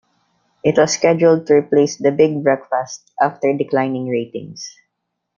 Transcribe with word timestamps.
It 0.63 0.79
was 0.79 0.93
scheduled 0.95 1.45
to 1.45 1.53
replace 1.57 1.97
"The 1.97 2.11
Big 2.11 2.41
Breakfast" 2.43 3.11
after 3.21 3.55
declining 3.55 4.07
ratings. 4.07 4.75